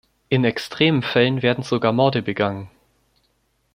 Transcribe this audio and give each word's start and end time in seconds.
In 0.29 0.45
extremen 0.45 1.03
Fällen 1.03 1.43
werden 1.43 1.63
sogar 1.63 1.93
Morde 1.93 2.23
begangen. 2.23 2.71